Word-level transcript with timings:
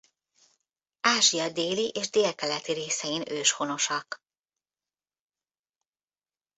Ázsia 1.07 1.49
déli 1.49 1.89
és 1.89 2.09
délkeleti 2.09 2.71
részein 2.73 3.23
őshonosak. 3.31 4.23